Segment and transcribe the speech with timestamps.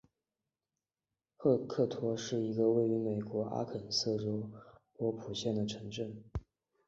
[1.37, 4.49] 赫克托是一个位于美国阿肯色州
[4.97, 6.23] 波普县的城镇。